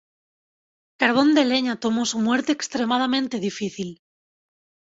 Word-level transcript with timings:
Carbón 0.99 1.29
de 1.35 1.43
leña 1.51 1.75
tomó 1.83 2.07
su 2.07 2.17
"muerte" 2.19 2.51
extremadamente 2.53 3.37
difícil. 3.47 4.01